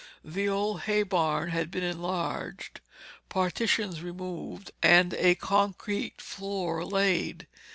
[0.25, 2.81] The old hay barn had been enlarged,
[3.29, 7.45] partitions removed and a concrete floor laid.